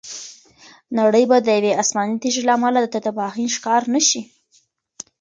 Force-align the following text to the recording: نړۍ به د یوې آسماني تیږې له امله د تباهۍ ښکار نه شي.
نړۍ 0.97 1.23
به 1.29 1.37
د 1.41 1.47
یوې 1.57 1.71
آسماني 1.81 2.15
تیږې 2.21 2.41
له 2.47 2.53
امله 2.57 2.79
د 2.81 2.87
تباهۍ 3.05 3.45
ښکار 3.55 3.81
نه 3.93 4.01
شي. 4.07 4.21